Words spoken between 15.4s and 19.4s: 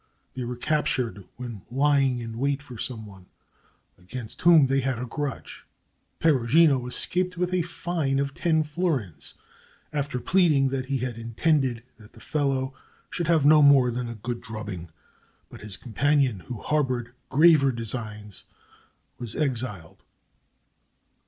but his companion, who harbored graver designs, was